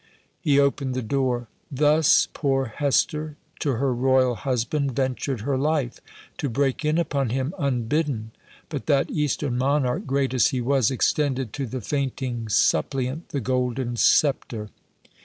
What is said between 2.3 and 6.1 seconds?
poor Hester, to her royal husband, ventured her life,